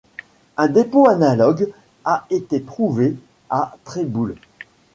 Un 0.57 0.67
dépôt 0.67 1.07
analogue 1.07 1.71
a 2.05 2.25
été 2.31 2.63
trouvé 2.63 3.15
à 3.51 3.77
Tréboul. 3.83 4.35